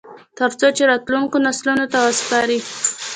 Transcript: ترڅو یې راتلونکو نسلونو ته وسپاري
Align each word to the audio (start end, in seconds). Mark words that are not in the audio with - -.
ترڅو 0.37 0.67
یې 0.77 0.83
راتلونکو 0.91 1.37
نسلونو 1.45 1.85
ته 1.91 1.97
وسپاري 2.05 2.59